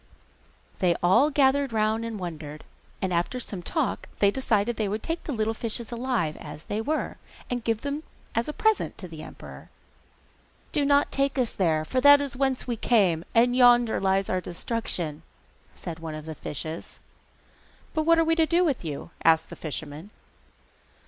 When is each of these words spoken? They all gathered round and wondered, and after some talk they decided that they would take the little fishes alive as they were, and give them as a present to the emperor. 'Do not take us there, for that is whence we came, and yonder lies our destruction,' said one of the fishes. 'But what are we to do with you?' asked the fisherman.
They 0.79 0.95
all 1.03 1.29
gathered 1.29 1.71
round 1.71 2.05
and 2.05 2.17
wondered, 2.17 2.63
and 3.03 3.13
after 3.13 3.39
some 3.39 3.61
talk 3.61 4.09
they 4.17 4.31
decided 4.31 4.75
that 4.75 4.77
they 4.81 4.87
would 4.89 5.03
take 5.03 5.25
the 5.25 5.31
little 5.31 5.53
fishes 5.53 5.91
alive 5.91 6.35
as 6.37 6.63
they 6.63 6.81
were, 6.81 7.17
and 7.51 7.63
give 7.63 7.81
them 7.81 8.01
as 8.33 8.47
a 8.47 8.51
present 8.51 8.97
to 8.97 9.07
the 9.07 9.21
emperor. 9.21 9.69
'Do 10.71 10.85
not 10.85 11.11
take 11.11 11.37
us 11.37 11.53
there, 11.53 11.85
for 11.85 12.01
that 12.01 12.19
is 12.19 12.35
whence 12.35 12.65
we 12.65 12.77
came, 12.77 13.23
and 13.35 13.55
yonder 13.55 14.01
lies 14.01 14.27
our 14.27 14.41
destruction,' 14.41 15.21
said 15.75 15.99
one 15.99 16.15
of 16.15 16.25
the 16.25 16.33
fishes. 16.33 16.99
'But 17.93 18.07
what 18.07 18.17
are 18.17 18.25
we 18.25 18.33
to 18.37 18.47
do 18.47 18.63
with 18.65 18.83
you?' 18.83 19.11
asked 19.23 19.51
the 19.51 19.55
fisherman. 19.55 20.09